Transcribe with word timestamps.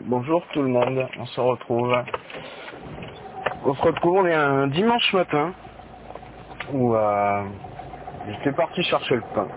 Bonjour 0.00 0.42
tout 0.54 0.62
le 0.62 0.68
monde, 0.68 1.06
on 1.20 1.26
se 1.26 1.38
retrouve. 1.38 1.94
On 3.66 3.74
se 3.74 3.82
retrouve, 3.82 4.20
on 4.20 4.26
est 4.26 4.32
un 4.32 4.66
dimanche 4.68 5.12
matin 5.12 5.52
où 6.72 6.94
euh, 6.94 7.42
j'étais 8.26 8.52
parti 8.52 8.82
chercher 8.84 9.16
le 9.16 9.22
pain. 9.34 9.48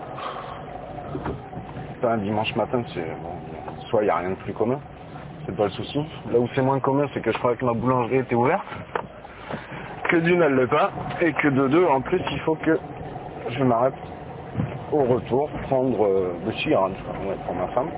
Pas 2.02 2.12
un 2.12 2.18
dimanche 2.18 2.54
matin, 2.54 2.82
c'est 2.92 3.00
bon, 3.00 3.32
soit 3.88 4.02
il 4.02 4.04
n'y 4.04 4.10
a 4.10 4.16
rien 4.16 4.30
de 4.30 4.34
plus 4.34 4.52
commun, 4.52 4.78
c'est 5.46 5.56
pas 5.56 5.64
le 5.64 5.70
souci. 5.70 6.04
Là 6.30 6.38
où 6.38 6.46
c'est 6.54 6.60
moins 6.60 6.80
commun, 6.80 7.06
c'est 7.14 7.22
que 7.22 7.32
je 7.32 7.38
croyais 7.38 7.56
que 7.56 7.64
ma 7.64 7.72
boulangerie 7.72 8.18
était 8.18 8.34
ouverte, 8.34 8.66
que 10.10 10.16
d'une 10.16 10.42
elle 10.42 10.54
l'est 10.54 10.66
pas, 10.66 10.90
et 11.22 11.32
que 11.32 11.48
de 11.48 11.66
deux, 11.68 11.86
en 11.86 12.02
plus, 12.02 12.20
il 12.30 12.40
faut 12.40 12.56
que 12.56 12.78
je 13.48 13.64
m'arrête 13.64 13.94
au 14.92 15.02
retour 15.02 15.48
prendre 15.62 16.06
le 16.44 16.52
cigarette 16.52 16.92
ouais, 17.26 17.36
pour 17.46 17.54
ma 17.54 17.68
femme 17.68 17.88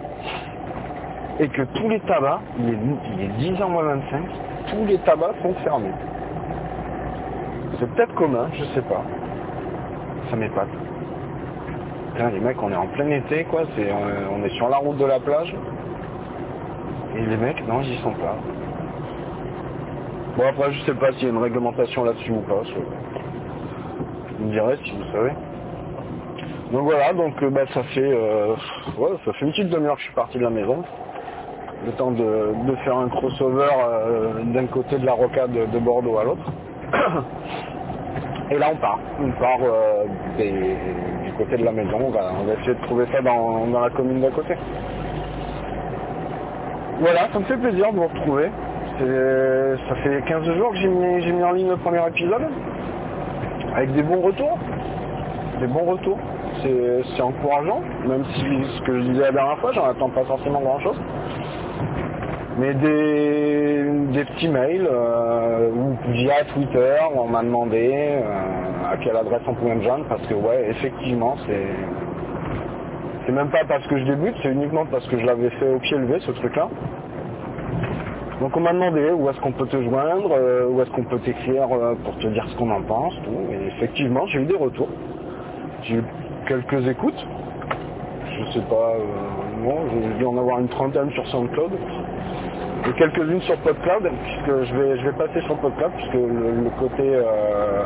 et 1.41 1.49
que 1.49 1.63
tous 1.63 1.89
les 1.89 2.01
tabacs, 2.01 2.41
il 2.59 2.69
est, 2.69 2.79
il 3.15 3.21
est 3.23 3.53
10h 3.53 3.71
moins 3.71 3.85
25, 3.85 4.23
tous 4.71 4.85
les 4.87 4.99
tabacs 4.99 5.37
sont 5.43 5.55
fermés. 5.65 5.93
C'est 7.79 7.89
peut-être 7.95 8.15
commun, 8.15 8.49
je 8.55 8.65
sais 8.75 8.83
pas. 8.83 9.03
Ça 10.31 10.37
m'épate. 10.37 10.69
Putain, 12.13 12.31
les 12.31 12.41
mecs, 12.41 12.61
on 12.61 12.73
est 12.73 12.77
en 12.77 12.89
plein 12.89 13.09
été, 13.11 13.45
quoi. 13.45 13.63
On, 14.33 14.45
est 14.45 14.55
sur 14.57 14.69
la 14.69 14.79
route 14.79 14.97
de 14.99 15.05
la 15.05 15.21
plage. 15.21 15.55
Et 17.17 17.23
les 17.23 17.37
mecs, 17.37 17.67
non, 17.69 17.81
ils 17.83 17.95
y 17.95 17.99
sont 17.99 18.13
pas. 18.13 18.35
Bon, 20.37 20.45
après, 20.49 20.73
je 20.73 20.85
sais 20.85 20.95
pas 20.95 21.13
s'il 21.13 21.25
y 21.25 21.27
a 21.27 21.31
une 21.31 21.43
réglementation 21.43 22.05
là-dessus 22.05 22.33
ou 22.33 22.41
pas. 22.41 22.63
Vous 24.39 24.45
me 24.45 24.51
direz 24.51 24.77
si 24.85 24.91
vous 24.93 25.13
savez. 25.13 25.33
Donc 26.73 26.83
voilà, 26.83 27.15
donc 27.15 27.43
euh, 27.43 27.51
bah, 27.51 27.63
ça 27.73 27.83
fait 27.83 28.01
euh, 28.01 28.55
ça 29.25 29.33
fait 29.33 29.47
une 29.47 29.53
petite 29.53 29.71
demi-heure 29.71 29.95
que 29.95 30.01
je 30.01 30.07
suis 30.07 30.15
parti 30.15 30.37
de 30.37 30.43
la 30.43 30.51
maison. 30.51 30.85
Le 31.87 31.93
temps 31.93 32.11
de, 32.11 32.55
faire 32.85 32.97
un 32.97 33.09
crossover 33.09 33.69
euh, 33.71 34.43
d'un 34.53 34.67
côté 34.67 34.99
de 34.99 35.07
la 35.07 35.13
rocade 35.13 35.53
de, 35.53 35.67
de 35.67 35.79
Bordeaux 35.79 36.19
à 36.19 36.25
l'autre. 36.25 36.53
Et 38.51 38.59
là 38.59 38.69
on 38.73 38.77
part. 38.77 38.99
On 39.21 39.31
part 39.33 39.59
euh, 39.63 40.05
du 40.37 41.33
côté 41.37 41.57
de 41.57 41.65
la 41.65 41.73
maison. 41.73 41.99
On 42.07 42.11
va, 42.11 42.33
essayer 42.61 42.75
de 42.75 42.83
trouver 42.87 43.07
ça 43.13 43.21
dans, 43.21 43.67
dans 43.67 43.81
la 43.81 43.91
commune 43.91 44.21
d'à 44.21 44.31
côté. 44.31 44.55
Voilà, 47.01 47.29
ça 47.33 47.39
me 47.39 47.45
fait 47.45 47.57
plaisir 47.57 47.93
de 47.93 47.97
vous 47.99 48.09
retrouver. 48.09 48.51
Ça 48.99 49.95
fait 50.03 50.23
15 50.27 50.45
jours 50.57 50.73
que 50.73 50.79
j'ai 50.79 50.89
mis, 50.89 51.33
mis 51.33 51.45
en 51.45 51.53
ligne 51.53 51.69
le 51.69 51.77
premier 51.77 52.05
épisode. 52.09 52.49
Avec 53.77 53.93
des 53.93 54.03
bons 54.03 54.21
retours. 54.21 54.59
Des 55.61 55.69
bons 55.69 55.85
retours. 55.85 56.19
C'est 56.63 57.03
c'est 57.15 57.23
encourageant, 57.23 57.83
même 58.07 58.25
si 58.35 58.45
ce 58.77 58.83
que 58.83 58.99
je 58.99 59.05
disais 59.11 59.21
la 59.21 59.33
dernière 59.33 59.59
fois, 59.59 59.71
j'en 59.73 59.85
attends 59.85 60.09
pas 60.09 60.25
forcément 60.25 60.61
grand 60.61 60.81
chose. 60.81 60.99
Mais 62.59 62.75
des, 62.75 64.25
petits 64.25 64.49
mails 64.49 64.89
euh, 64.91 65.71
ou 65.71 65.97
via 66.11 66.45
Twitter 66.53 66.97
où 67.15 67.21
on 67.21 67.29
m'a 67.29 67.45
demandé 67.45 67.89
euh, 67.93 68.93
à 68.93 68.97
quelle 68.97 69.17
adresse 69.17 69.43
on 69.47 69.55
pouvait 69.55 69.77
me 69.77 69.83
joindre 69.83 70.07
parce 70.09 70.27
que 70.27 70.35
ouais 70.35 70.69
effectivement 70.71 71.37
c'est 71.47 71.69
c'est 73.25 73.33
même 73.33 73.51
pas 73.51 73.65
parce 73.69 73.87
que 73.87 73.97
je 73.97 74.05
débute, 74.05 74.35
c'est 74.43 74.51
uniquement 74.51 74.87
parce 74.87 75.07
que 75.07 75.19
je 75.19 75.25
l'avais 75.25 75.51
fait 75.51 75.69
au 75.69 75.79
pied 75.79 75.97
levé 75.99 76.19
ce 76.21 76.33
truc 76.33 76.57
là. 76.57 76.69
Donc 78.41 78.57
on 78.57 78.61
m'a 78.61 78.73
demandé 78.73 79.09
où 79.13 79.29
est-ce 79.31 79.41
qu'on 79.41 79.53
peut 79.53 79.67
te 79.67 79.81
joindre, 79.81 80.33
euh, 80.33 80.67
où 80.69 80.83
est-ce 80.83 80.91
qu'on 80.91 81.05
peut 81.05 81.19
t'écrire 81.19 81.69
pour 82.05 82.19
te 82.19 82.27
dire 82.27 82.45
ce 82.49 82.57
qu'on 82.57 82.71
en 82.71 82.83
pense, 82.83 83.15
tout. 83.23 83.53
Et 83.53 83.69
effectivement 83.69 84.27
j'ai 84.27 84.41
eu 84.41 84.47
des 84.47 84.57
retours. 84.57 84.89
J'ai 85.85 85.95
eu 85.97 86.05
quelques 86.49 86.89
écoutes. 86.89 87.27
Je 88.37 88.53
sais 88.53 88.67
pas, 88.69 88.95
euh, 88.95 89.65
non, 89.65 89.79
j'ai 89.93 90.19
dû 90.19 90.25
en 90.25 90.37
avoir 90.37 90.59
une 90.59 90.69
trentaine 90.69 91.11
sur 91.13 91.27
SoundCloud. 91.29 91.73
Et 92.89 92.93
quelques-unes 92.93 93.43
sur 93.43 93.57
PodCloud, 93.59 94.11
puisque 94.23 94.65
je 94.65 94.75
vais, 94.75 94.99
je 94.99 95.05
vais 95.05 95.13
passer 95.13 95.43
sur 95.43 95.57
PodCloud, 95.57 95.91
puisque 95.95 96.15
le, 96.15 96.71
côté 96.79 97.03
euh, 97.03 97.83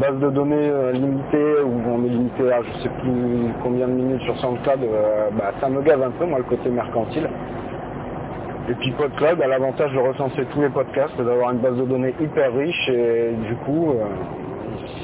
base 0.00 0.18
de 0.18 0.30
données 0.30 0.68
euh, 0.68 0.90
limitée, 0.90 1.62
où 1.64 1.80
on 1.88 2.04
est 2.04 2.08
limité 2.08 2.52
à 2.52 2.60
je 2.62 2.82
sais 2.82 2.88
plus 2.88 3.52
combien 3.62 3.86
de 3.86 3.92
minutes 3.92 4.22
sur 4.22 4.36
SoundCloud, 4.38 4.82
euh, 4.82 5.28
bah, 5.38 5.52
ça 5.60 5.68
me 5.68 5.80
gave 5.82 6.02
un 6.02 6.10
peu, 6.10 6.24
moi, 6.26 6.38
le 6.38 6.44
côté 6.44 6.68
mercantile. 6.70 7.28
Et 8.68 8.74
puis 8.74 8.90
PodCloud 8.92 9.40
a 9.40 9.46
l'avantage 9.46 9.92
de 9.92 9.98
recenser 9.98 10.44
tous 10.52 10.60
les 10.60 10.70
podcasts, 10.70 11.16
d'avoir 11.18 11.52
une 11.52 11.58
base 11.58 11.76
de 11.76 11.84
données 11.84 12.14
hyper 12.20 12.52
riche, 12.52 12.88
et 12.88 13.30
du 13.46 13.54
coup, 13.64 13.94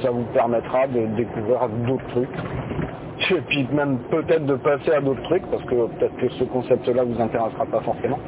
ça 0.03 0.10
vous 0.10 0.25
permettra 0.34 0.89
de 0.89 1.06
découvrir 1.16 1.69
d'autres 1.87 2.09
trucs. 2.09 3.31
Et 3.31 3.41
puis 3.43 3.69
même 3.72 3.99
peut-être 4.10 4.47
de 4.47 4.56
passer 4.56 4.91
à 4.91 5.00
d'autres 5.00 5.22
trucs, 5.22 5.47
parce 5.49 5.62
que 5.62 5.75
peut-être 5.75 6.16
que 6.16 6.28
ce 6.31 6.44
concept-là 6.44 7.04
vous 7.04 7.22
intéressera 7.22 7.66
pas 7.66 7.81
forcément. 7.83 8.19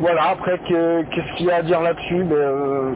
Voilà, 0.00 0.30
après, 0.32 0.58
que- 0.58 1.02
qu'est-ce 1.04 1.36
qu'il 1.36 1.46
y 1.46 1.50
a 1.50 1.56
à 1.56 1.62
dire 1.62 1.80
là-dessus? 1.80 2.24
Ben, 2.24 2.36
euh, 2.36 2.92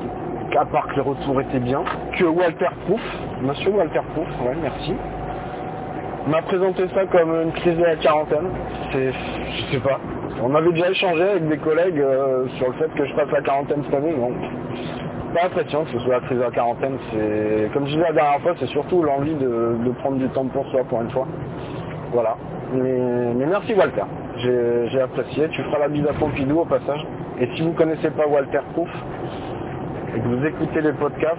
À 0.57 0.65
part 0.67 0.87
que 0.89 0.95
les 0.97 1.01
retours 1.03 1.41
étaient 1.41 1.59
bien. 1.59 1.83
Que 2.17 2.25
Walter 2.25 2.69
Proof, 2.87 3.01
monsieur 3.43 3.71
Walter 3.73 4.01
Proof, 4.15 4.29
ouais, 4.47 4.55
merci, 4.63 4.95
m'a 6.29 6.43
présenté 6.43 6.87
ça 6.95 7.07
comme 7.07 7.31
une 7.43 7.53
crise 7.53 7.77
de 7.77 7.83
la 7.83 7.97
quarantaine. 7.97 8.47
C'est, 8.93 9.11
je 9.13 9.73
sais 9.73 9.81
pas. 9.81 9.99
On 10.43 10.55
avait 10.55 10.71
déjà 10.73 10.91
échangé 10.91 11.23
avec 11.23 11.49
des 11.49 11.59
collègues 11.59 11.99
euh, 12.01 12.47
sur 12.59 12.69
le 12.69 12.75
fait 12.75 12.89
que 12.95 13.05
je 13.05 13.15
passe 13.15 13.31
la 13.33 13.41
quarantaine 13.43 13.83
cette 13.85 13.95
année, 13.95 14.15
non 14.17 14.31
Pas 15.35 15.45
l'impression 15.45 15.85
que 15.85 15.91
ce 15.93 15.99
soit 16.01 16.15
la 16.15 16.21
crise 16.21 16.39
de 16.39 16.43
la 16.45 16.51
quarantaine, 16.53 16.99
c'est, 17.11 17.71
comme 17.73 17.87
je 17.87 17.93
disais 17.95 18.03
la 18.05 18.13
dernière 18.13 18.41
fois, 18.41 18.53
c'est 18.61 18.69
surtout 18.69 19.03
l'envie 19.03 19.35
de, 19.35 19.91
prendre 20.01 20.19
du 20.19 20.29
temps 20.29 20.47
pour 20.47 20.67
soi 20.69 20.85
pour 20.85 21.01
une 21.03 21.11
fois. 21.11 21.27
Voilà. 22.13 22.37
Mais 22.75 23.47
merci 23.47 23.75
Walter, 23.75 24.05
j'ai 24.39 25.01
apprécié. 25.01 25.49
Tu 25.51 25.63
feras 25.63 25.79
la 25.79 25.89
bise 25.89 26.07
à 26.07 26.13
Pompidou 26.15 26.61
au 26.61 26.65
passage. 26.65 27.05
Et 27.41 27.49
si 27.55 27.63
vous 27.63 27.73
connaissez 27.73 28.11
pas 28.11 28.27
Walter 28.27 28.61
Proof 28.73 28.89
et 30.17 30.21
que 30.21 30.29
vous 30.29 30.47
écoutez 30.47 30.81
les 30.81 30.93
podcasts, 30.93 31.39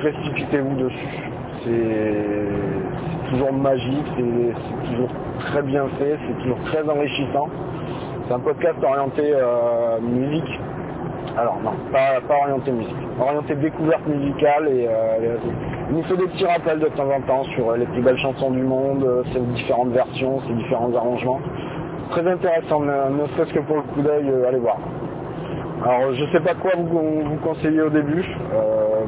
précipitez-vous 0.00 0.76
dessus. 0.76 1.30
C'est 1.64 3.30
toujours 3.30 3.52
magique, 3.52 4.06
c'est 4.16 4.90
toujours 4.90 5.10
très 5.40 5.62
bien 5.62 5.86
fait, 5.98 6.18
c'est 6.26 6.42
toujours 6.42 6.58
très 6.64 6.88
enrichissant. 6.88 7.48
C'est 8.26 8.34
un 8.34 8.40
podcast 8.40 8.78
orienté 8.82 9.22
euh, 9.34 10.00
musique. 10.00 10.58
Alors 11.36 11.58
non, 11.62 11.72
pas, 11.90 12.20
orienté 12.42 12.70
musique, 12.70 12.94
orienté 13.20 13.56
découverte 13.56 14.06
musicale 14.06 14.68
et 14.68 14.86
euh, 14.88 15.36
il 15.90 15.96
nous 15.96 16.02
fait 16.04 16.16
des 16.16 16.28
petits 16.28 16.46
rappels 16.46 16.78
de 16.78 16.86
temps 16.86 17.10
en 17.10 17.20
temps 17.22 17.42
sur 17.54 17.70
euh, 17.70 17.76
les 17.76 17.86
plus 17.86 18.02
belles 18.02 18.18
chansons 18.18 18.50
du 18.50 18.62
monde, 18.62 19.24
ses 19.32 19.40
différentes 19.40 19.90
versions, 19.90 20.40
ses 20.46 20.54
différents 20.54 20.94
arrangements. 20.94 21.40
Très 22.10 22.26
intéressant, 22.26 22.80
ne, 22.80 23.22
ne 23.22 23.26
serait-ce 23.28 23.52
que 23.52 23.60
pour 23.60 23.76
le 23.76 23.82
coup 23.82 24.02
d'œil, 24.02 24.28
euh, 24.28 24.48
allez 24.48 24.58
voir. 24.58 24.78
Alors 25.84 26.14
je 26.14 26.24
sais 26.32 26.40
pas 26.40 26.54
quoi 26.54 26.72
vous, 26.76 27.22
vous 27.24 27.36
conseiller 27.42 27.82
au 27.82 27.90
début. 27.90 28.24
Euh, 28.54 29.04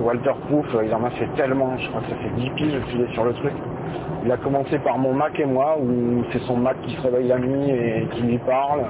Walter 0.00 0.32
Proof, 0.48 0.66
euh, 0.74 0.84
il 0.84 0.94
en 0.94 1.04
a 1.04 1.10
fait 1.10 1.26
tellement, 1.36 1.76
je 1.78 1.88
crois 1.88 2.00
que 2.02 2.10
ça 2.10 2.16
fait 2.16 2.40
10 2.40 2.50
piges 2.50 2.80
qu'il 2.90 3.00
est 3.00 3.12
sur 3.12 3.24
le 3.24 3.32
truc. 3.32 3.52
Il 4.24 4.30
a 4.30 4.36
commencé 4.36 4.78
par 4.78 4.98
mon 4.98 5.12
Mac 5.14 5.38
et 5.38 5.44
moi, 5.44 5.76
où 5.80 6.22
c'est 6.32 6.40
son 6.42 6.56
Mac 6.56 6.76
qui 6.82 6.94
se 6.96 7.00
réveille 7.00 7.28
la 7.28 7.38
nuit 7.38 7.70
et 7.70 8.06
qui 8.12 8.22
lui 8.22 8.38
parle. 8.38 8.82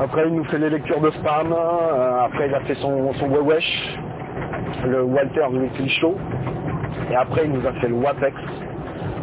Après, 0.00 0.26
il 0.26 0.34
nous 0.34 0.44
fait 0.44 0.58
les 0.58 0.70
lectures 0.70 1.00
de 1.00 1.10
spam. 1.10 1.52
Euh, 1.52 2.24
après, 2.24 2.48
il 2.48 2.54
a 2.54 2.60
fait 2.60 2.74
son, 2.76 3.12
son 3.14 3.28
Wewesh, 3.28 3.98
le 4.86 5.02
Walter 5.02 5.46
Weekly 5.52 5.88
Show. 5.88 6.14
Et 7.10 7.14
après, 7.14 7.44
il 7.44 7.52
nous 7.52 7.66
a 7.66 7.72
fait 7.74 7.88
le 7.88 7.94
WAPEX. 7.94 8.36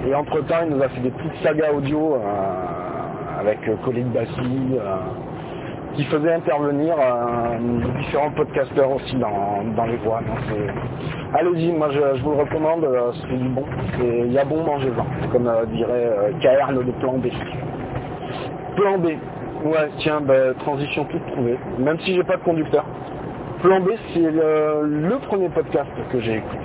Et 0.07 0.15
entre-temps, 0.15 0.63
il 0.67 0.75
nous 0.75 0.81
a 0.81 0.89
fait 0.89 1.01
des 1.01 1.11
petites 1.11 1.43
sagas 1.43 1.71
audio 1.73 2.15
euh, 2.15 2.19
avec 3.41 3.67
euh, 3.67 3.75
Colin 3.83 4.05
Bassi, 4.13 4.31
euh, 4.39 4.95
qui 5.95 6.05
faisait 6.05 6.33
intervenir 6.33 6.95
euh, 6.97 7.57
différents 7.99 8.31
podcasteurs 8.31 8.91
aussi 8.91 9.15
dans, 9.17 9.63
dans 9.75 9.85
les 9.85 9.97
voix. 9.97 10.21
Allez-y, 11.33 11.71
moi 11.73 11.89
je, 11.91 12.21
vous 12.21 12.31
le 12.31 12.37
recommande, 12.37 12.87
c'est 13.21 13.37
du 13.37 13.49
bon. 13.49 13.63
Il 13.99 14.31
y 14.31 14.37
a 14.37 14.45
bon, 14.45 14.63
mangez-en, 14.63 15.05
comme 15.31 15.49
dirait 15.73 16.31
KR 16.41 16.71
de 16.71 16.91
plan 16.99 17.17
B. 17.17 17.27
Plan 18.75 18.97
B. 18.99 19.07
Ouais, 19.65 19.89
tiens, 19.99 20.21
bah, 20.21 20.53
transition 20.59 21.05
toute 21.05 21.25
trouvée. 21.33 21.57
Même 21.77 21.99
si 21.99 22.15
j'ai 22.15 22.23
pas 22.23 22.37
de 22.37 22.43
conducteur. 22.43 22.85
Plan 23.61 23.79
B, 23.79 23.89
c'est 24.13 24.19
le, 24.19 24.85
le 24.85 25.17
premier 25.27 25.49
podcast 25.49 25.89
que 26.11 26.19
j'ai 26.19 26.37
écouté. 26.37 26.57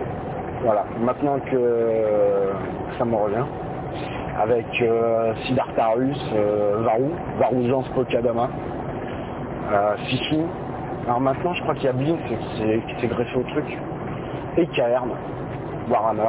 Voilà, 0.62 0.84
maintenant 1.00 1.38
que 1.40 2.52
ça 2.98 3.04
me 3.04 3.14
revient. 3.14 3.44
Avec 4.38 4.66
euh, 4.82 5.34
Siddhartha 5.44 5.88
Rus, 5.96 6.18
euh, 6.34 6.82
Varou, 6.82 7.10
Varou 7.38 7.68
Jean 7.68 7.82
Spokadama, 7.84 8.48
euh, 9.72 9.96
Fifi. 10.08 10.40
Alors 11.06 11.20
maintenant, 11.20 11.54
je 11.54 11.62
crois 11.62 11.74
qu'il 11.74 11.84
y 11.84 11.88
a 11.88 11.92
Blink 11.92 12.18
qui 12.26 12.34
s'est- 12.58 13.06
greffé 13.08 13.38
au 13.38 13.42
truc. 13.44 13.78
Et 14.58 14.66
Cairn, 14.68 15.08
Warhammer. 15.88 16.28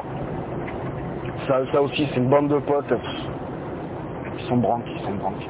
Ça, 1.47 1.59
ça 1.71 1.81
aussi, 1.81 2.07
c'est 2.13 2.19
une 2.19 2.29
bande 2.29 2.47
de 2.49 2.59
potes. 2.59 2.93
Ils 4.39 4.45
sont 4.47 4.57
branques, 4.57 4.83
ils 4.87 5.01
sont 5.03 5.13
branques. 5.13 5.47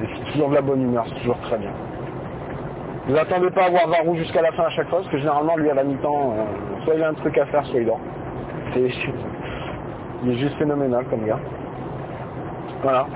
C'est 0.00 0.32
toujours 0.32 0.50
de 0.50 0.54
la 0.54 0.62
bonne 0.62 0.82
humeur, 0.82 1.04
c'est 1.08 1.20
toujours 1.20 1.38
très 1.40 1.58
bien. 1.58 1.70
Vous 3.06 3.16
attendez 3.16 3.50
pas 3.50 3.64
à 3.64 3.70
voir 3.70 3.88
Varou 3.88 4.14
jusqu'à 4.16 4.42
la 4.42 4.52
fin 4.52 4.64
à 4.64 4.70
chaque 4.70 4.88
fois, 4.88 5.00
parce 5.00 5.10
que 5.10 5.18
généralement, 5.18 5.56
lui, 5.56 5.68
à 5.70 5.74
la 5.74 5.84
mi-temps, 5.84 6.32
euh, 6.36 6.84
soit 6.84 6.94
il 6.94 7.02
a 7.02 7.08
un 7.08 7.14
truc 7.14 7.36
à 7.38 7.46
faire, 7.46 7.64
soit 7.66 7.80
il 7.80 7.86
dort. 7.86 8.00
C'est- 8.72 8.88
Il 10.22 10.32
est 10.32 10.38
juste 10.38 10.56
phénoménal 10.56 11.04
comme 11.08 11.24
gars. 11.24 11.38
Voilà. 12.82 13.06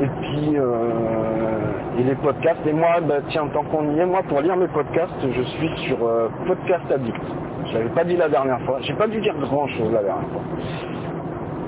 Et 0.00 0.06
puis, 0.06 0.56
euh, 0.56 1.98
et 1.98 2.02
les 2.04 2.14
podcasts. 2.14 2.66
Et 2.66 2.72
moi, 2.72 3.00
bah, 3.02 3.16
tiens, 3.28 3.46
tant 3.52 3.64
qu'on 3.64 3.94
y 3.94 3.98
est, 3.98 4.06
moi, 4.06 4.22
pour 4.28 4.40
lire 4.40 4.56
mes 4.56 4.68
podcasts, 4.68 5.12
je 5.22 5.42
suis 5.42 5.70
sur 5.86 5.98
euh, 6.06 6.28
Podcast 6.46 6.84
Addict. 6.90 7.20
Je 7.66 7.74
l'avais 7.74 7.90
pas 7.90 8.04
dit 8.04 8.16
la 8.16 8.28
dernière 8.28 8.60
fois. 8.62 8.78
J'ai 8.82 8.94
pas 8.94 9.06
dû 9.06 9.20
dire 9.20 9.34
grand 9.40 9.66
chose 9.68 9.92
la 9.92 10.02
dernière 10.02 10.28
fois. 10.28 10.42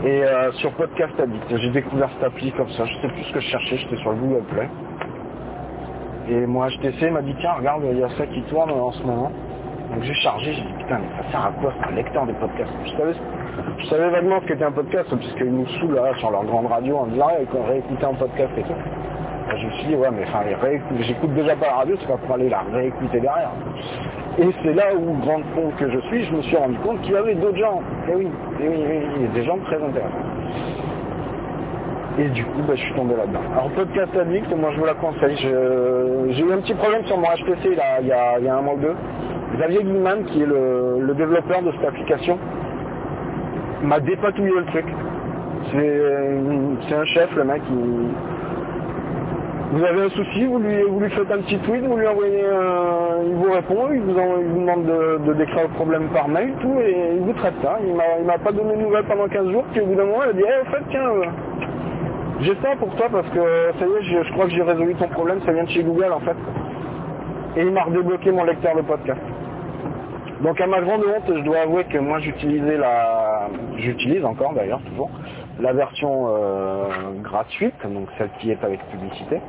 Et 0.05 0.25
euh, 0.25 0.53
sur 0.53 0.73
Podcast 0.73 1.12
Addict, 1.20 1.56
j'ai 1.56 1.70
découvert 1.70 2.09
cette 2.14 2.25
appli 2.25 2.50
comme 2.53 2.70
ça. 2.70 2.85
Je 2.85 2.94
sais 2.94 3.09
plus 3.09 3.23
ce 3.25 3.32
que 3.35 3.41
je 3.41 3.49
cherchais. 3.49 3.76
J'étais 3.76 3.97
sur 3.99 4.12
le 4.12 4.17
Google 4.17 4.44
Play. 4.53 4.69
Et 6.29 6.47
moi, 6.47 6.69
HTC 6.70 7.11
m'a 7.11 7.23
dit, 7.23 7.35
tiens, 7.41 7.53
regarde, 7.59 7.82
il 7.91 7.99
y 7.99 8.03
a 8.03 8.09
ça 8.11 8.26
qui 8.26 8.43
tourne 8.43 8.70
en 8.70 8.93
ce 8.93 9.03
moment. 9.03 9.31
Donc 9.92 10.04
j'ai 10.04 10.14
chargé, 10.14 10.54
j'ai 10.54 10.62
dit, 10.62 10.72
putain, 10.78 10.98
mais 10.98 11.22
ça 11.22 11.30
sert 11.30 11.46
à 11.46 11.52
quoi 11.60 11.72
C'est 11.78 11.92
un 11.92 11.94
lecteur 11.94 12.26
de 12.26 12.32
podcast? 12.32 12.70
Je 12.84 12.90
savais, 12.92 13.12
je 13.78 13.86
savais 13.86 14.08
vaguement 14.08 14.40
ce 14.40 14.46
qu'était 14.46 14.64
un 14.64 14.72
podcast, 14.72 15.14
puisqu'ils 15.14 15.52
nous 15.52 15.66
saoulent 15.80 15.96
là 15.96 16.14
sur 16.18 16.30
leur 16.30 16.44
grande 16.44 16.66
radio 16.66 16.96
en 16.96 17.06
disant, 17.06 17.28
et 17.40 17.44
qu'on 17.44 17.62
réécoutait 17.64 18.06
un 18.06 18.14
podcast 18.14 18.50
et 18.56 18.62
tout. 18.62 18.74
je 19.54 19.66
me 19.66 19.70
suis 19.72 19.86
dit, 19.88 19.94
ouais, 19.94 20.08
mais 20.10 20.24
enfin, 20.26 20.40
j'écoute 21.00 21.34
déjà 21.34 21.54
pas 21.56 21.66
la 21.66 21.74
radio, 21.74 21.96
c'est 22.00 22.08
pas 22.08 22.16
pour 22.16 22.34
aller 22.34 22.48
la 22.48 22.62
réécouter 22.72 23.20
derrière. 23.20 23.50
Et 24.38 24.48
c'est 24.62 24.72
là 24.72 24.94
où, 24.96 25.12
grande 25.20 25.44
con 25.54 25.70
que 25.78 25.90
je 25.90 25.98
suis, 26.06 26.24
je 26.24 26.32
me 26.32 26.42
suis 26.42 26.56
rendu 26.56 26.78
compte 26.78 27.02
qu'il 27.02 27.12
y 27.12 27.16
avait 27.16 27.34
d'autres 27.34 27.58
gens. 27.58 27.82
Et 28.08 28.14
oui, 28.14 28.28
et 28.60 28.68
oui, 28.68 28.84
oui, 28.88 28.98
oui, 29.18 29.28
des 29.34 29.44
gens 29.44 29.58
très 29.66 29.76
intéressants. 29.76 30.08
Et 32.18 32.28
du 32.28 32.44
coup, 32.44 32.62
bah, 32.66 32.74
je 32.74 32.82
suis 32.82 32.94
tombé 32.94 33.14
là-dedans. 33.14 33.40
Alors, 33.52 33.70
Podcast 33.70 34.14
Addict, 34.18 34.54
moi 34.56 34.70
je 34.72 34.80
vous 34.80 34.86
la 34.86 34.94
conseille. 34.94 35.36
J'ai 35.36 36.42
eu 36.42 36.52
un 36.52 36.58
petit 36.58 36.74
problème 36.74 37.04
sur 37.06 37.18
mon 37.18 37.26
HPC 37.26 37.74
là, 37.74 38.00
il, 38.00 38.06
y 38.06 38.12
a, 38.12 38.38
il 38.38 38.44
y 38.44 38.48
a 38.48 38.56
un 38.56 38.62
mois 38.62 38.74
ou 38.74 38.80
deux. 38.80 38.94
Xavier 39.56 39.82
Guilman, 39.82 40.25
qui 40.26 40.43
est 40.43 40.46
le, 40.46 41.14
développeur 41.14 41.62
de 41.62 41.72
cette 41.72 41.88
application, 41.88 42.38
m'a 43.82 44.00
dépatouillé 44.00 44.50
le 44.50 44.64
truc. 44.66 44.87
C'est 45.70 46.94
un 46.94 47.04
chef, 47.04 47.34
le 47.37 47.44
mec, 47.44 47.62
vous 49.72 49.82
avez 49.82 50.02
un 50.02 50.08
souci, 50.10 50.44
vous 50.44 50.58
lui, 50.58 51.10
faites 51.10 51.31
un 51.31 51.38
petit 51.38 51.56
tweet, 51.60 51.82
vous 51.82 51.96
lui 51.96 52.06
envoyez 52.06 52.44
un... 52.44 53.25
il 53.26 53.34
vous 53.34 53.52
répond, 53.52 53.88
il 53.90 54.00
vous, 54.00 54.12
demande 54.12 54.84
de, 54.84 55.32
décrire 55.32 55.62
le 55.62 55.75
problème 55.75 56.08
par 56.12 56.28
mail, 56.28 56.52
tout, 56.60 56.78
et 56.78 57.14
il 57.16 57.20
vous 57.20 57.32
traite 57.32 57.54
ça. 57.62 57.78
Il 57.82 57.94
m'a 58.26 58.37
pas 58.37 58.52
donné 58.52 58.76
de 58.76 58.82
nouvelles 58.82 59.04
pendant 59.04 59.28
15 59.28 59.50
jours, 59.50 59.64
puis 59.72 59.81
au 59.81 59.87
bout 59.87 59.94
d'un 59.94 60.04
moment, 60.04 60.25
il 60.25 60.31
a 60.31 60.32
dit, 60.34 60.43
eh, 60.46 60.69
en 60.69 60.70
fait, 60.70 60.82
tiens, 60.90 61.08
euh, 61.08 61.25
j'ai 62.40 62.54
ça 62.62 62.76
pour 62.78 62.94
toi 62.96 63.06
parce 63.10 63.28
que 63.28 63.40
ça 63.78 63.87
y 63.87 63.88
est, 63.88 64.02
je, 64.02 64.28
je 64.28 64.32
crois 64.32 64.44
que 64.44 64.50
j'ai 64.50 64.62
résolu 64.62 64.94
ton 64.94 65.08
problème, 65.08 65.38
ça 65.46 65.52
vient 65.52 65.64
de 65.64 65.70
chez 65.70 65.82
Google 65.82 66.12
en 66.12 66.20
fait. 66.20 66.37
Et 67.56 67.62
il 67.62 67.70
m'a 67.70 67.84
redébloqué 67.84 68.31
mon 68.31 68.44
lecteur 68.44 68.76
de 68.76 68.82
podcast. 68.82 69.20
Donc 70.42 70.60
à 70.60 70.66
ma 70.66 70.80
grande 70.80 71.02
honte, 71.04 71.32
je 71.36 71.40
dois 71.44 71.60
avouer 71.60 71.84
que 71.84 71.98
moi 71.98 72.18
j'utilisais 72.18 72.76
la, 72.76 73.48
j'utilise 73.76 74.24
encore 74.24 74.54
d'ailleurs 74.54 74.80
toujours 74.88 75.08
la 75.60 75.72
version 75.72 76.26
euh, 76.28 76.86
gratuite, 77.22 77.74
donc 77.84 78.08
celle 78.18 78.30
qui 78.40 78.50
est 78.50 78.64
avec 78.64 78.80
publicité. 78.90 79.40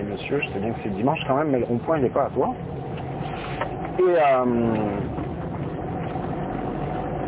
Et 0.00 0.02
monsieur, 0.02 0.40
je 0.40 0.48
sais 0.48 0.58
bien 0.58 0.72
que 0.72 0.78
c'est 0.82 0.94
dimanche 0.96 1.20
quand 1.28 1.36
même, 1.36 1.50
mais 1.50 1.60
le 1.60 1.66
rond-point 1.66 1.98
il 1.98 2.02
n'est 2.02 2.10
pas 2.10 2.24
à 2.24 2.30
toi. 2.30 2.52
Et, 4.00 4.02
euh, 4.02 4.44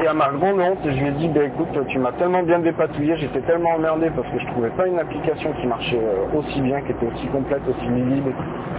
et 0.03 0.07
à 0.09 0.13
ma 0.13 0.29
grande 0.31 0.59
honte, 0.59 0.79
je 0.85 0.91
lui 0.91 1.07
ai 1.07 1.13
dit, 1.13 1.29
bah, 1.29 1.45
écoute, 1.45 1.69
tu 1.87 1.99
m'as 2.01 2.13
tellement 2.13 2.43
bien 2.43 2.59
dépatouillé, 2.59 3.17
j'étais 3.19 3.41
tellement 3.43 3.71
emmerdé 3.77 4.11
parce 4.17 4.29
que 4.29 4.41
je 4.41 4.47
trouvais 4.47 4.71
pas 4.71 4.89
une 4.89 4.99
application 4.99 5.53
qui 5.61 5.67
marchait 5.69 6.01
euh, 6.03 6.37
aussi 6.37 6.61
bien, 6.61 6.81
qui 6.81 6.91
était 6.91 7.07
aussi 7.07 7.27
complète, 7.29 7.63
aussi 7.69 7.87
lisible, 7.87 8.33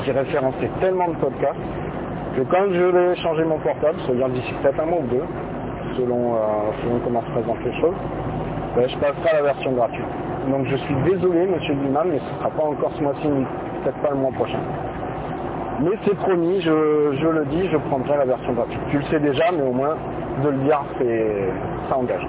qui 0.03 0.11
référençait 0.11 0.69
tellement 0.81 1.07
de 1.07 1.15
podcasts 1.15 1.55
que 2.37 2.43
quand 2.43 2.71
je 2.71 2.83
vais 2.83 3.15
changer 3.15 3.43
mon 3.45 3.57
portable, 3.57 3.97
c'est-à-dire 4.05 4.29
d'ici 4.29 4.53
peut-être 4.61 4.79
un 4.79 4.85
mois 4.85 4.99
ou 4.99 5.07
deux, 5.07 5.23
selon, 5.97 6.35
euh, 6.35 6.37
selon 6.83 6.99
comment 7.03 7.21
se 7.21 7.31
présentent 7.31 7.65
les 7.65 7.81
choses, 7.81 7.95
ben, 8.75 8.87
je 8.87 8.97
passerai 8.97 9.29
à 9.29 9.33
la 9.37 9.41
version 9.41 9.71
gratuite. 9.71 10.05
Donc 10.51 10.67
je 10.67 10.75
suis 10.75 10.95
désolé, 11.03 11.47
monsieur 11.47 11.73
Dumas, 11.73 12.03
mais 12.05 12.19
ce 12.19 12.33
ne 12.33 12.37
sera 12.37 12.49
pas 12.51 12.63
encore 12.63 12.91
ce 12.95 13.01
mois-ci, 13.01 13.27
peut-être 13.27 13.97
pas 14.03 14.11
le 14.11 14.17
mois 14.17 14.31
prochain. 14.33 14.59
Mais 15.81 15.97
c'est 16.05 16.15
promis, 16.15 16.61
je, 16.61 16.69
le 16.69 17.45
dis, 17.49 17.69
je 17.71 17.77
prendrai 17.77 18.17
la 18.17 18.25
version 18.25 18.53
gratuite. 18.53 18.81
Tu 18.91 18.99
le 18.99 19.03
sais 19.05 19.19
déjà, 19.19 19.45
mais 19.51 19.63
au 19.63 19.73
moins 19.73 19.95
de 20.43 20.49
le 20.49 20.57
dire, 20.57 20.81
ça 21.89 21.97
engage. 21.97 22.27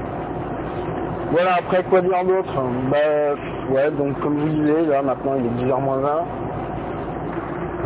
Voilà, 1.32 1.56
après 1.56 1.82
quoi 1.84 2.00
dire 2.00 2.24
d'autre? 2.24 2.54
Ben 2.90 3.36
ouais, 3.74 3.90
donc 3.90 4.18
comme 4.20 4.38
je 4.38 4.42
vous 4.42 4.62
disais, 4.62 4.86
là 4.86 5.02
maintenant 5.02 5.34
il 5.38 5.44
est 5.44 5.66
10h 5.66 5.82
moins 5.82 5.98
20. 5.98 6.10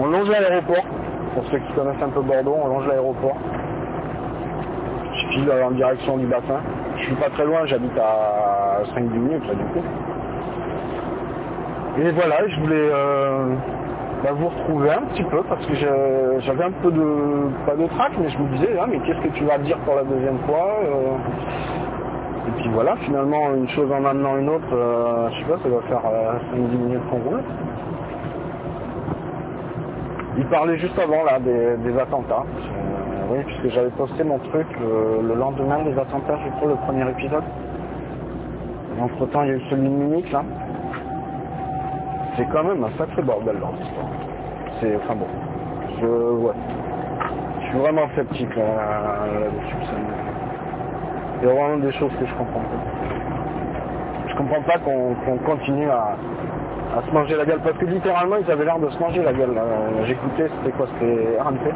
On 0.00 0.06
longe 0.06 0.30
à 0.30 0.40
l'aéroport 0.40 0.84
pour 1.34 1.44
ceux 1.50 1.58
qui 1.58 1.72
connaissent 1.72 2.02
un 2.02 2.08
peu 2.08 2.20
Bordeaux, 2.20 2.56
on 2.62 2.68
longe 2.68 2.86
l'aéroport. 2.86 3.36
Je 5.14 5.26
file 5.28 5.52
en 5.64 5.70
direction 5.70 6.16
du 6.16 6.26
bassin. 6.26 6.60
Je 6.98 7.04
suis 7.04 7.14
pas 7.14 7.30
très 7.30 7.44
loin, 7.44 7.64
j'habite 7.66 7.96
à 7.98 8.82
5 8.94 9.00
minutes 9.00 9.46
là 9.46 9.54
du 9.54 9.64
coup. 9.64 9.84
Et 12.00 12.10
voilà, 12.10 12.48
je 12.48 12.60
voulais 12.60 12.88
euh, 12.90 13.54
bah, 14.22 14.30
vous 14.32 14.48
retrouver 14.48 14.90
un 14.90 15.02
petit 15.12 15.24
peu 15.24 15.42
parce 15.48 15.64
que 15.66 15.74
j'avais 15.74 16.64
un 16.64 16.70
peu 16.82 16.90
de 16.90 17.48
pas 17.66 17.76
de 17.76 17.86
trac, 17.86 18.12
mais 18.18 18.30
je 18.30 18.38
me 18.38 18.56
disais 18.56 18.76
ah, 18.80 18.86
mais 18.88 18.98
qu'est-ce 19.00 19.20
que 19.20 19.32
tu 19.34 19.44
vas 19.44 19.58
dire 19.58 19.78
pour 19.78 19.96
la 19.96 20.04
deuxième 20.04 20.38
fois 20.46 20.80
euh. 20.84 21.16
Et 22.48 22.60
puis 22.60 22.70
voilà, 22.72 22.96
finalement 22.96 23.54
une 23.54 23.68
chose 23.68 23.90
en 23.92 24.04
amenant 24.04 24.36
une 24.36 24.48
autre, 24.48 24.74
euh, 24.74 25.28
je 25.30 25.38
sais 25.38 25.44
pas, 25.44 25.58
ça 25.62 25.68
va 25.68 25.80
faire 25.82 26.02
5-10 26.54 26.58
minutes 26.58 27.02
qu'on 27.10 27.18
roule. 27.18 27.42
Il 30.38 30.46
parlait 30.46 30.78
juste 30.78 30.98
avant 30.98 31.24
là 31.24 31.38
des, 31.38 31.98
attentats. 31.98 32.44
Euh, 32.44 33.26
oui, 33.30 33.44
puisque 33.44 33.74
j'avais 33.74 33.90
posté 33.90 34.24
mon 34.24 34.38
truc 34.38 34.66
le, 34.80 35.34
lendemain 35.34 35.82
des 35.84 35.98
attentats, 35.98 36.38
je 36.44 36.50
crois, 36.56 36.70
le 36.70 36.76
premier 36.76 37.08
épisode. 37.10 37.44
entre 38.98 39.26
temps, 39.26 39.42
il 39.42 39.48
y 39.48 39.52
a 39.52 39.54
eu 39.56 39.62
celui 39.68 39.88
de 39.88 39.94
Munich 39.94 40.32
là. 40.32 40.42
C'est 42.36 42.48
quand 42.50 42.64
même 42.64 42.82
un 42.82 42.96
sacré 42.96 43.20
bordel 43.20 43.56
dans 43.60 43.72
l'histoire. 43.72 44.08
C'est, 44.80 44.96
enfin 44.96 45.16
bon, 45.16 45.26
je, 46.00 46.06
ouais. 46.06 46.54
Je 47.60 47.66
suis 47.68 47.78
vraiment 47.78 48.08
sceptique 48.14 48.56
là-dessus. 48.56 49.76
il 51.42 51.48
y 51.48 51.50
a 51.50 51.54
vraiment 51.54 51.76
des 51.78 51.92
choses 51.92 52.12
que 52.18 52.24
je 52.24 52.34
comprends 52.34 52.60
pas. 52.60 54.28
Je 54.28 54.34
comprends 54.36 54.62
pas 54.62 54.78
qu'on 54.78 55.38
continue 55.44 55.90
à, 55.90 56.16
à 56.96 57.02
se 57.06 57.12
manger 57.12 57.36
la 57.36 57.44
gueule. 57.44 57.60
Parce 57.62 57.76
que 57.78 57.86
littéralement, 57.86 58.36
ils 58.36 58.50
avaient 58.50 58.64
l'air 58.64 58.78
de 58.78 58.88
se 58.90 58.98
manger 58.98 59.22
la 59.22 59.32
gueule. 59.32 59.60
J'écoutais, 60.06 60.48
c'était 60.58 60.76
quoi 60.76 60.86
C'était 60.98 61.40
RMP. 61.40 61.72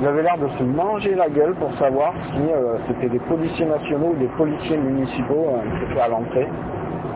Ils 0.00 0.06
avaient 0.06 0.22
l'air 0.22 0.38
de 0.38 0.48
se 0.56 0.62
manger 0.62 1.14
la 1.16 1.28
gueule 1.28 1.54
pour 1.54 1.74
savoir 1.76 2.12
si 2.30 2.40
euh, 2.40 2.76
c'était 2.86 3.08
des 3.08 3.18
policiers 3.18 3.66
nationaux 3.66 4.12
ou 4.14 4.16
des 4.16 4.28
policiers 4.36 4.76
municipaux 4.76 5.48
euh, 5.54 5.92
qui 5.92 6.00
à 6.00 6.06
l'entrée, 6.06 6.46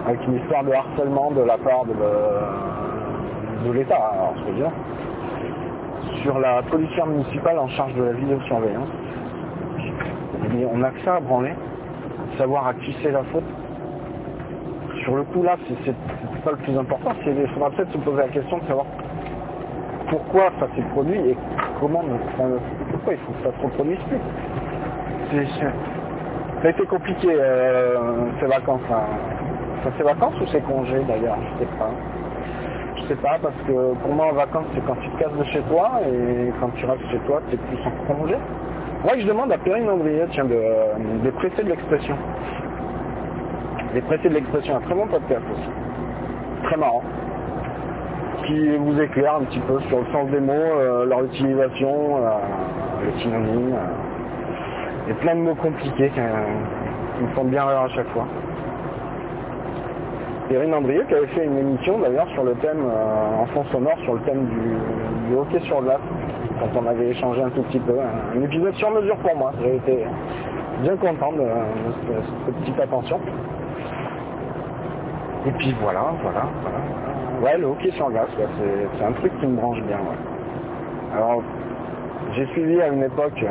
avec 0.07 0.27
une 0.27 0.35
histoire 0.35 0.65
de 0.65 0.73
harcèlement 0.73 1.31
de 1.31 1.43
la 1.43 1.59
part 1.59 1.85
de, 1.85 3.73
l'État, 3.73 3.95
alors 3.95 4.35
dire, 4.57 4.71
sur 6.23 6.41
la 6.41 6.63
policière 6.63 7.07
municipale 7.07 7.59
en 7.61 7.69
charge 7.69 7.95
de 7.95 8.03
la 8.03 8.13
vidéosurveillance. 8.13 8.89
Et 10.59 10.67
on 10.67 10.83
a 10.83 10.91
que 10.91 11.01
ça 11.05 11.15
à 11.15 11.21
branler, 11.21 11.55
savoir 12.37 12.67
à 12.67 12.75
qui 12.75 12.97
c'est 13.01 13.13
la 13.13 13.23
faute. 13.25 13.45
Sur 15.03 15.17
le 15.17 15.25
coup 15.25 15.43
là, 15.43 15.57
c'est 15.85 15.95
pas 16.45 16.53
le 16.53 16.57
plus 16.59 16.77
important. 16.79 17.13
Il 17.27 17.49
faudra 17.49 17.71
peut-être 17.71 17.93
se 17.93 17.99
poser 17.99 18.19
la 18.19 18.29
question 18.29 18.59
de 18.59 18.67
savoir 18.67 18.87
pourquoi 20.09 20.51
ça 20.61 20.67
s'est 20.77 20.83
produit 20.93 21.19
et 21.19 21.37
comment, 21.81 22.05
pourquoi 22.91 23.15
il 23.15 23.19
faut 23.21 23.33
que 23.33 23.51
ça 23.51 23.57
se 23.57 23.63
reproduise 23.63 23.99
plus. 24.09 25.47
Ça 26.63 26.69
a 26.69 26.71
été 26.71 26.85
compliqué 26.85 27.29
euh, 27.31 27.97
ces 28.39 28.47
vacances. 28.47 28.83
Hein. 28.93 29.91
ces 29.97 30.05
vacances 30.05 30.35
ou 30.41 30.47
ces 30.49 30.61
congés 30.61 31.03
d'ailleurs, 31.09 31.39
je 31.41 31.65
sais 31.65 31.71
pas. 31.79 31.91
Je 32.97 33.03
sais 33.09 33.17
pas 33.17 33.39
parce 33.43 33.57
que 33.67 33.95
pour 33.95 34.13
moi 34.15 34.27
en 34.27 34.35
vacances 34.35 34.67
c'est 34.75 34.85
quand 34.87 34.95
tu 34.97 35.09
te 35.09 35.19
casses 35.19 35.37
de 35.37 35.45
chez 35.45 35.61
toi 35.63 36.01
et 36.07 36.53
quand 36.61 36.69
tu 36.77 36.87
restes 36.87 37.11
chez 37.11 37.19
toi 37.27 37.41
tu 37.49 37.55
es 37.55 37.59
plus 37.59 37.79
en 37.85 38.15
congé. 38.15 38.37
Moi 39.03 39.15
je 39.19 39.27
demande 39.27 39.51
à 39.51 39.59
Perrine 39.59 39.89
Andrier 39.89 40.27
tiens, 40.31 40.45
de, 40.45 40.63
de 41.25 41.31
presser 41.31 41.65
de 41.65 41.71
l'expression. 41.71 42.15
Les 43.95 44.01
prêter 44.01 44.31
de 44.31 44.35
l'expression, 44.35 44.77
un 44.77 44.81
très 44.81 44.95
bon 44.95 45.07
podcast 45.07 45.43
aussi 45.53 45.69
très 46.65 46.77
marrant, 46.77 47.03
qui 48.47 48.77
vous 48.77 48.99
éclaire 49.01 49.35
un 49.35 49.45
petit 49.45 49.61
peu 49.61 49.79
sur 49.89 49.99
le 49.99 50.07
sens 50.13 50.31
des 50.31 50.41
mots, 50.41 50.53
euh, 50.53 51.05
leur 51.05 51.25
utilisation, 51.25 52.17
euh, 52.17 52.31
les 53.05 53.21
synonymes, 53.21 53.75
euh, 53.75 55.11
et 55.11 55.15
plein 55.15 55.35
de 55.35 55.41
mots 55.41 55.55
compliqués 55.57 56.11
qui, 56.11 56.21
me 56.21 57.29
font 57.35 57.45
bien 57.45 57.67
rire 57.67 57.81
à 57.81 57.89
chaque 57.91 58.09
fois. 58.09 58.27
Erin 60.51 60.73
Andrieux 60.73 61.05
qui 61.07 61.15
avait 61.15 61.27
fait 61.29 61.45
une 61.45 61.59
émission 61.59 61.99
d'ailleurs 61.99 62.29
sur 62.29 62.45
le 62.45 62.55
thème, 62.55 62.83
en 63.39 63.47
fond 63.47 63.65
sonore, 63.71 63.99
sur 64.05 64.15
le 64.15 64.21
thème 64.21 64.47
du, 64.47 65.37
hockey 65.37 65.61
sur 65.61 65.83
glace, 65.83 66.01
quand 66.61 66.81
on 66.81 66.87
avait 66.87 67.09
échangé 67.09 67.43
un 67.43 67.51
tout 67.51 67.63
petit 67.63 67.79
peu. 67.81 67.95
Un, 68.35 68.43
épisode 68.43 68.75
sur 68.75 68.91
mesure 68.91 69.17
pour 69.17 69.37
moi, 69.37 69.53
j'ai 69.63 69.77
été 69.77 70.05
bien 70.81 70.97
content 70.97 71.33
de 71.33 71.45
cette 72.47 72.55
petite 72.57 72.81
attention. 72.81 73.21
Et 75.45 75.51
puis 75.53 75.75
voilà, 75.81 76.15
voilà, 76.23 76.45
voilà. 76.63 76.79
Ouais, 77.43 77.59
le 77.59 77.67
hockey 77.67 77.91
sur 77.93 78.09
glace, 78.11 78.29
c'est 78.97 79.05
un 79.05 79.13
truc 79.13 79.33
qui 79.41 79.47
me 79.47 79.57
branche 79.57 79.83
bien. 79.83 79.99
Alors, 81.15 81.43
j'ai 82.35 82.47
suivi 82.47 82.81
à 82.81 82.89
une 82.89 83.03
époque, 83.03 83.43
euh, 83.43 83.49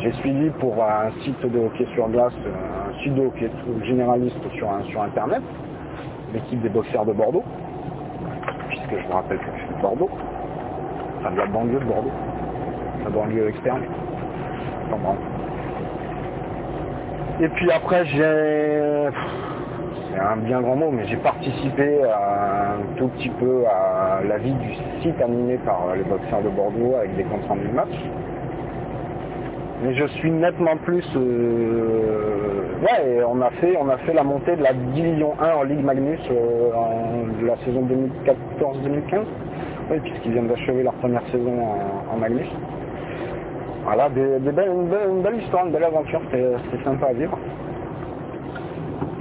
j'ai 0.00 0.12
suivi, 0.14 0.50
pour 0.58 0.82
un 0.82 1.10
site 1.22 1.40
de 1.46 1.58
hockey 1.58 1.86
sur 1.94 2.08
glace, 2.08 2.32
un 2.46 3.02
site 3.02 3.14
de 3.14 3.26
hockey 3.26 3.50
généraliste 3.84 4.42
sur, 4.54 4.68
sur 4.88 5.02
Internet, 5.02 5.42
l'équipe 6.32 6.60
des 6.62 6.70
boxeurs 6.70 7.04
de 7.04 7.12
Bordeaux, 7.12 7.44
puisque 8.68 8.98
je 8.98 9.06
vous 9.06 9.12
rappelle 9.12 9.38
que 9.38 9.44
je 9.54 9.64
suis 9.64 9.74
de 9.76 9.82
Bordeaux, 9.82 10.10
enfin 11.20 11.32
de 11.32 11.36
la 11.36 11.46
banlieue 11.46 11.78
de 11.78 11.84
Bordeaux, 11.84 12.10
la 13.04 13.10
banlieue 13.10 13.48
externe. 13.50 13.82
Enfin, 14.86 15.14
et 17.42 17.48
puis 17.48 17.70
après, 17.72 18.06
j'ai... 18.06 19.08
C'est 20.12 20.20
un 20.20 20.36
bien 20.36 20.60
grand 20.60 20.76
mot, 20.76 20.90
mais 20.92 21.06
j'ai 21.06 21.16
participé 21.16 22.02
un 22.04 22.96
tout 22.96 23.08
petit 23.08 23.30
peu 23.30 23.64
à 23.66 24.20
la 24.28 24.38
vie 24.38 24.52
du 24.52 24.74
site 25.02 25.20
animé 25.20 25.58
par 25.64 25.96
les 25.96 26.04
boxeurs 26.04 26.42
de 26.42 26.50
Bordeaux 26.50 26.94
avec 26.96 27.16
des 27.16 27.24
comptes 27.24 27.46
rendus 27.48 27.66
de 27.66 27.74
match. 27.74 27.94
Mais 29.82 29.94
je 29.94 30.06
suis 30.06 30.30
nettement 30.30 30.76
plus... 30.84 31.04
Euh... 31.16 32.62
Ouais, 32.82 33.24
on 33.26 33.40
a, 33.40 33.50
fait, 33.50 33.76
on 33.80 33.88
a 33.88 33.96
fait 33.98 34.12
la 34.12 34.22
montée 34.22 34.54
de 34.54 34.62
la 34.62 34.72
Division 34.72 35.34
1 35.40 35.52
en 35.52 35.62
Ligue 35.64 35.84
Magnus 35.84 36.20
euh, 36.30 36.72
en 36.74 37.44
la 37.44 37.56
saison 37.64 37.82
2014-2015. 38.24 39.24
Oui, 39.90 39.98
puisqu'ils 40.00 40.32
viennent 40.32 40.48
d'achever 40.48 40.82
leur 40.84 40.94
première 40.94 41.22
saison 41.32 41.58
en 42.12 42.16
Magnus. 42.16 42.48
Voilà, 43.94 44.08
une, 44.16 44.50
belle, 45.22 45.36
histoire, 45.36 45.66
une 45.66 45.72
belle 45.72 45.84
aventure, 45.84 46.22
c'est 46.30 46.82
sympa 46.82 47.08
à 47.08 47.12
vivre. 47.12 47.36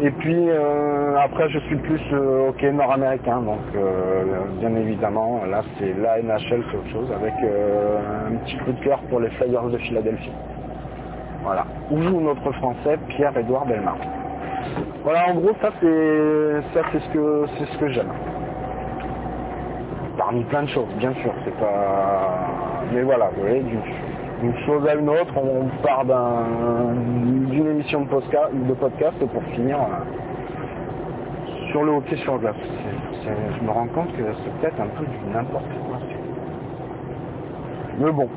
Et 0.01 0.09
puis 0.11 0.49
euh, 0.49 1.17
après 1.17 1.49
je 1.49 1.59
suis 1.59 1.75
plus 1.75 1.99
euh, 2.13 2.47
hockey 2.47 2.71
nord-américain, 2.71 3.41
donc 3.41 3.59
euh, 3.75 4.45
bien 4.61 4.73
évidemment 4.77 5.41
là 5.45 5.61
c'est 5.77 5.93
la 6.01 6.21
NHL 6.21 6.63
c'est 6.71 6.77
autre 6.77 6.89
chose, 6.89 7.11
avec 7.13 7.33
un 7.43 8.35
petit 8.37 8.57
coup 8.59 8.71
de 8.71 8.81
cœur 8.81 8.99
pour 9.09 9.19
les 9.19 9.29
Flyers 9.31 9.69
de 9.69 9.77
Philadelphie. 9.77 10.31
Voilà. 11.43 11.65
Où 11.91 12.01
joue 12.01 12.21
notre 12.21 12.49
français 12.53 12.97
Pierre-Édouard 13.09 13.65
Belmar. 13.65 13.97
Voilà 15.03 15.29
en 15.29 15.33
gros 15.33 15.51
ça 15.61 15.71
c'est 15.81 16.61
ça 16.73 16.81
c'est 16.93 16.99
ce 16.99 17.09
que 17.09 17.45
c'est 17.59 17.65
ce 17.65 17.77
que 17.77 17.89
j'aime. 17.89 18.11
Parmi 20.17 20.43
plein 20.45 20.63
de 20.63 20.69
choses, 20.69 20.93
bien 20.97 21.13
sûr, 21.15 21.33
c'est 21.43 21.57
pas. 21.59 22.47
Mais 22.93 23.01
voilà, 23.01 23.29
vous 23.35 23.41
voyez, 23.41 23.61
du, 23.61 23.77
d'une 24.41 24.57
chose 24.65 24.87
à 24.87 24.95
une 24.95 25.09
autre, 25.09 25.33
on 25.37 25.67
part 25.85 26.03
d'une 26.05 27.67
émission 27.67 28.01
de 28.01 28.07
podcast, 28.73 29.15
pour 29.31 29.43
finir 29.55 29.77
euh, 29.77 31.69
sur 31.71 31.83
le 31.83 31.91
hockey 31.91 32.15
sur 32.17 32.39
glace. 32.39 32.55
je 33.23 33.63
me 33.63 33.69
rends 33.69 33.87
compte 33.87 34.11
que 34.17 34.23
c'est 34.43 34.59
peut-être 34.59 34.81
un 34.81 34.87
peu 34.97 35.05
du 35.05 35.33
n'importe 35.33 35.65
quoi. 35.87 35.97
Mais 37.99 38.11
bon, 38.11 38.27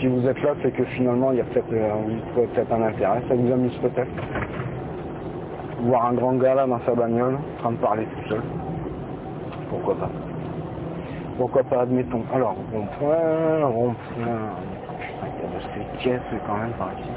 si 0.00 0.06
vous 0.08 0.26
êtes 0.26 0.42
là, 0.42 0.54
c'est 0.62 0.72
que 0.72 0.84
finalement 0.84 1.30
il 1.30 1.38
y 1.38 1.40
a 1.40 1.44
peut-être 1.44 1.72
euh, 1.72 2.74
un 2.74 2.82
intérêt, 2.82 3.22
ça 3.28 3.34
vous 3.34 3.52
amuse 3.52 3.76
peut-être. 3.78 4.10
Voir 5.82 6.06
un 6.06 6.14
grand 6.14 6.34
gars 6.34 6.54
là 6.54 6.66
dans 6.66 6.80
sa 6.86 6.94
bagnole, 6.94 7.34
en 7.34 7.60
train 7.60 7.72
de 7.72 7.76
parler 7.76 8.04
tout 8.04 8.28
seul. 8.30 8.42
Pourquoi 9.68 9.94
pas 9.94 10.10
Pourquoi 11.38 11.62
pas, 11.64 11.82
admettons. 11.82 12.22
Alors, 12.34 12.56
rond-point, 12.72 13.66
rond-point, 13.66 14.38
c'est 15.74 15.98
caisse 15.98 16.20
quand 16.46 16.56
même 16.56 16.72
par 16.72 16.90
ici. 16.92 17.10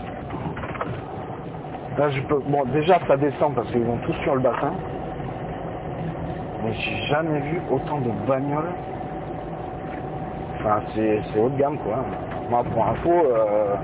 Là 1.98 2.10
je 2.10 2.22
peux. 2.22 2.40
Bon 2.48 2.64
déjà 2.66 3.00
ça 3.08 3.18
descend 3.18 3.56
parce 3.56 3.70
qu'ils 3.72 3.84
vont 3.84 3.98
tous 4.06 4.16
sur 4.24 4.36
le 4.36 4.42
bassin. 4.42 4.74
Mais 6.64 6.74
j'ai 6.74 6.98
jamais 7.08 7.40
vu 7.40 7.62
autant 7.72 8.00
de 8.00 8.10
bagnoles. 8.28 8.72
Enfin 10.60 10.82
c'est 10.96 11.40
haut 11.40 11.50
de 11.50 11.58
gamme 11.58 11.78
quoi. 11.80 12.04
Moi 12.50 12.64
pour 12.64 12.88
info, 12.88 13.12
euh, 13.12 13.76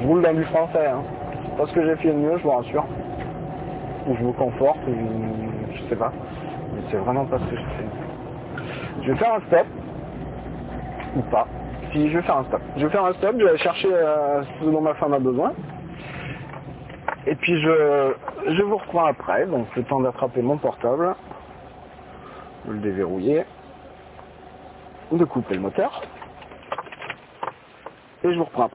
je 0.00 0.06
roule 0.06 0.22
dans 0.22 0.34
du 0.34 0.44
français. 0.44 0.86
Hein. 0.86 1.02
C'est 1.44 1.56
pas 1.56 1.66
ce 1.66 1.72
que 1.72 1.84
j'ai 1.84 1.96
fait 1.96 2.08
de 2.08 2.18
mieux, 2.18 2.38
je 2.38 2.42
vous 2.42 2.50
rassure. 2.50 2.84
Ou 4.08 4.16
je 4.16 4.24
me 4.24 4.32
conforte, 4.32 4.80
ou 4.88 5.72
je 5.74 5.88
sais 5.88 5.96
pas. 5.96 6.12
Mais 6.74 6.82
c'est 6.90 6.96
vraiment 6.96 7.24
pas 7.24 7.38
ce 7.38 7.44
que 7.44 7.56
je 7.56 7.62
fais. 7.62 9.02
Je 9.02 9.12
vais 9.12 9.18
faire 9.18 9.34
un 9.34 9.40
step. 9.48 9.66
Ou 11.16 11.20
pas 11.22 11.46
je 11.94 12.16
vais 12.16 12.22
faire 12.22 12.38
un 12.38 12.44
stop. 12.44 12.60
Je 12.76 12.86
vais 12.86 12.92
faire 12.92 13.04
un 13.04 13.12
stop, 13.14 13.36
je 13.38 13.44
vais 13.44 13.58
chercher 13.58 13.88
euh, 13.92 14.42
ce 14.60 14.64
dont 14.64 14.80
ma 14.80 14.94
femme 14.94 15.12
a 15.14 15.18
besoin. 15.18 15.52
Et 17.26 17.34
puis 17.36 17.60
je, 17.60 18.14
je 18.48 18.62
vous 18.62 18.76
reprends 18.76 19.04
après, 19.04 19.46
donc 19.46 19.66
le 19.76 19.84
temps 19.84 20.00
d'attraper 20.00 20.42
mon 20.42 20.58
portable, 20.58 21.14
de 22.66 22.72
le 22.72 22.78
déverrouiller, 22.78 23.44
de 25.12 25.24
couper 25.24 25.54
le 25.54 25.60
moteur, 25.60 26.02
et 28.24 28.32
je 28.32 28.38
vous 28.38 28.44
reprends 28.44 28.64
après. 28.64 28.70